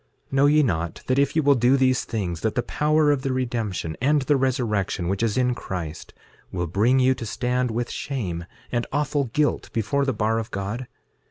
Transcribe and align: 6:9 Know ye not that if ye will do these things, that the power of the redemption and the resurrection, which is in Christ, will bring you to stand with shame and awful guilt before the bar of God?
6:9 0.29 0.31
Know 0.31 0.45
ye 0.47 0.63
not 0.63 1.03
that 1.05 1.19
if 1.19 1.35
ye 1.35 1.41
will 1.43 1.53
do 1.53 1.77
these 1.77 2.05
things, 2.05 2.41
that 2.41 2.55
the 2.55 2.63
power 2.63 3.11
of 3.11 3.21
the 3.21 3.31
redemption 3.31 3.95
and 4.01 4.23
the 4.23 4.35
resurrection, 4.35 5.07
which 5.07 5.21
is 5.21 5.37
in 5.37 5.53
Christ, 5.53 6.11
will 6.51 6.65
bring 6.65 6.97
you 6.97 7.13
to 7.13 7.23
stand 7.23 7.69
with 7.69 7.91
shame 7.91 8.45
and 8.71 8.87
awful 8.91 9.25
guilt 9.25 9.69
before 9.73 10.05
the 10.05 10.11
bar 10.11 10.39
of 10.39 10.49
God? 10.49 10.87